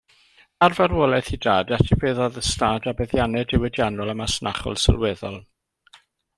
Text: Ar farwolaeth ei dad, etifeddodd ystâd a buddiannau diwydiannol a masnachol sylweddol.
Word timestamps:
Ar 0.67 0.73
farwolaeth 0.77 1.29
ei 1.35 1.39
dad, 1.45 1.73
etifeddodd 1.77 2.41
ystâd 2.43 2.89
a 2.93 2.95
buddiannau 3.03 3.47
diwydiannol 3.53 4.13
a 4.15 4.19
masnachol 4.25 4.81
sylweddol. 4.87 5.41